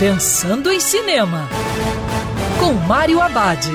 Pensando 0.00 0.72
em 0.72 0.80
Cinema, 0.80 1.46
com 2.58 2.72
Mário 2.72 3.20
Abad. 3.20 3.68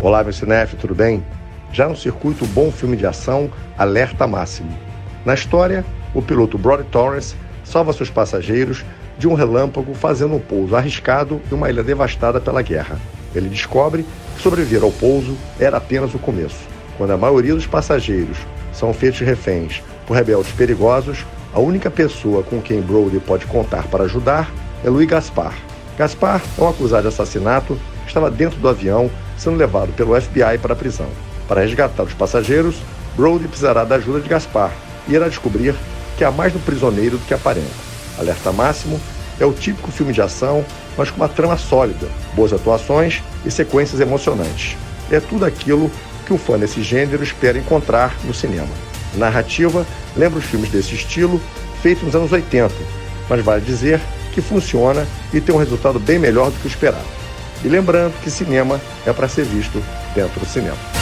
Olá, 0.00 0.24
meu 0.24 0.32
cinef, 0.32 0.76
tudo 0.76 0.94
bem? 0.94 1.22
Já 1.74 1.90
no 1.90 1.94
circuito 1.94 2.46
Bom 2.46 2.72
Filme 2.72 2.96
de 2.96 3.06
Ação, 3.06 3.50
Alerta 3.76 4.26
Máximo. 4.26 4.74
Na 5.26 5.34
história, 5.34 5.84
o 6.14 6.22
piloto 6.22 6.56
Brody 6.56 6.84
Torrance 6.84 7.36
salva 7.62 7.92
seus 7.92 8.08
passageiros 8.08 8.82
de 9.18 9.28
um 9.28 9.34
relâmpago 9.34 9.92
fazendo 9.92 10.36
um 10.36 10.40
pouso 10.40 10.74
arriscado 10.74 11.38
em 11.50 11.54
uma 11.54 11.68
ilha 11.68 11.82
devastada 11.82 12.40
pela 12.40 12.62
guerra. 12.62 12.98
Ele 13.34 13.50
descobre 13.50 14.06
sobreviver 14.40 14.82
ao 14.82 14.92
pouso 14.92 15.36
era 15.58 15.76
apenas 15.76 16.14
o 16.14 16.18
começo. 16.18 16.68
Quando 16.96 17.12
a 17.12 17.16
maioria 17.16 17.54
dos 17.54 17.66
passageiros 17.66 18.38
são 18.72 18.92
feitos 18.92 19.20
reféns 19.20 19.82
por 20.06 20.16
rebeldes 20.16 20.52
perigosos, 20.52 21.24
a 21.52 21.60
única 21.60 21.90
pessoa 21.90 22.42
com 22.42 22.60
quem 22.60 22.80
Brody 22.80 23.18
pode 23.20 23.46
contar 23.46 23.84
para 23.88 24.04
ajudar 24.04 24.50
é 24.84 24.88
Louis 24.88 25.08
Gaspar. 25.08 25.54
Gaspar 25.98 26.40
é 26.58 26.62
um 26.62 26.68
acusado 26.68 27.02
de 27.02 27.08
assassinato 27.08 27.78
estava 28.06 28.30
dentro 28.30 28.58
do 28.58 28.68
avião 28.68 29.10
sendo 29.36 29.56
levado 29.56 29.92
pelo 29.92 30.18
FBI 30.20 30.58
para 30.60 30.72
a 30.72 30.76
prisão. 30.76 31.08
Para 31.48 31.62
resgatar 31.62 32.04
os 32.04 32.14
passageiros, 32.14 32.76
Brody 33.16 33.48
precisará 33.48 33.84
da 33.84 33.96
ajuda 33.96 34.20
de 34.20 34.28
Gaspar 34.28 34.72
e 35.08 35.14
irá 35.14 35.28
descobrir 35.28 35.74
que 36.16 36.24
há 36.24 36.30
mais 36.30 36.52
no 36.52 36.60
prisioneiro 36.60 37.18
do 37.18 37.26
que 37.26 37.34
aparenta. 37.34 37.92
Alerta 38.18 38.52
Máximo 38.52 39.00
é 39.40 39.46
o 39.46 39.52
típico 39.52 39.90
filme 39.90 40.12
de 40.12 40.20
ação, 40.20 40.64
mas 40.96 41.10
com 41.10 41.16
uma 41.16 41.28
trama 41.28 41.56
sólida, 41.56 42.08
boas 42.34 42.52
atuações 42.52 43.22
e 43.44 43.50
sequências 43.50 44.00
emocionantes. 44.00 44.76
É 45.10 45.20
tudo 45.20 45.44
aquilo 45.44 45.90
que 46.26 46.32
o 46.32 46.38
fã 46.38 46.58
desse 46.58 46.82
gênero 46.82 47.22
espera 47.22 47.58
encontrar 47.58 48.14
no 48.24 48.32
cinema. 48.32 48.68
A 49.14 49.18
narrativa 49.18 49.86
lembra 50.16 50.38
os 50.38 50.44
filmes 50.44 50.70
desse 50.70 50.94
estilo, 50.94 51.40
feitos 51.82 52.04
nos 52.04 52.14
anos 52.14 52.32
80, 52.32 52.72
mas 53.28 53.44
vale 53.44 53.62
dizer 53.62 54.00
que 54.32 54.40
funciona 54.40 55.06
e 55.32 55.40
tem 55.40 55.54
um 55.54 55.58
resultado 55.58 55.98
bem 55.98 56.18
melhor 56.18 56.50
do 56.50 56.58
que 56.58 56.66
o 56.66 56.70
esperado. 56.70 57.04
E 57.64 57.68
lembrando 57.68 58.14
que 58.22 58.30
cinema 58.30 58.80
é 59.06 59.12
para 59.12 59.28
ser 59.28 59.44
visto 59.44 59.82
dentro 60.14 60.40
do 60.40 60.46
cinema. 60.46 61.01